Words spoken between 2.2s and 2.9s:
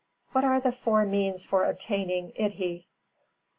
Iddhī?